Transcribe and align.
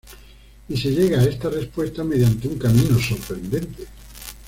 Y 0.67 0.77
se 0.77 0.89
llega 0.89 1.19
a 1.19 1.25
esta 1.25 1.47
respuesta 1.47 2.03
mediante 2.03 2.47
un 2.47 2.57
camino 2.57 2.97
sorprendente. 2.97 3.85